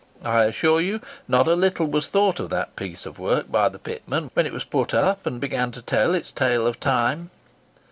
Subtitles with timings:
[0.25, 3.77] I assure you, not a little was thought of that piece of work by the
[3.77, 7.29] pitmen when it was put up, and began to tell its tale of time."